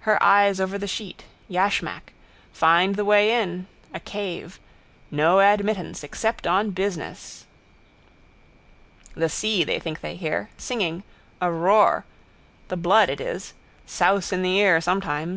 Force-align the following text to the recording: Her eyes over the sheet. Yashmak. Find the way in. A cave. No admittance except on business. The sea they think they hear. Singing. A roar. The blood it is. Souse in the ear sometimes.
Her 0.00 0.20
eyes 0.20 0.60
over 0.60 0.76
the 0.76 0.88
sheet. 0.88 1.22
Yashmak. 1.48 2.12
Find 2.52 2.96
the 2.96 3.04
way 3.04 3.40
in. 3.40 3.68
A 3.94 4.00
cave. 4.00 4.58
No 5.08 5.38
admittance 5.38 6.02
except 6.02 6.48
on 6.48 6.70
business. 6.70 7.46
The 9.14 9.28
sea 9.28 9.62
they 9.62 9.78
think 9.78 10.00
they 10.00 10.16
hear. 10.16 10.50
Singing. 10.56 11.04
A 11.40 11.52
roar. 11.52 12.04
The 12.66 12.76
blood 12.76 13.08
it 13.08 13.20
is. 13.20 13.54
Souse 13.86 14.32
in 14.32 14.42
the 14.42 14.58
ear 14.58 14.80
sometimes. 14.80 15.36